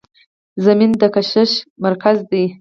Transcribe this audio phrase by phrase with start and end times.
[0.65, 1.51] زمین د کشش
[1.85, 2.45] مرکز دی.